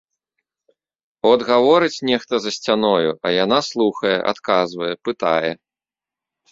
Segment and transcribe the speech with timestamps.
[1.31, 5.51] От гаворыць нехта за сцяною, а яна слухае, адказвае, пытае.